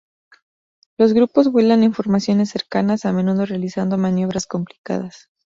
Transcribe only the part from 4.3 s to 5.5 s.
complicadas.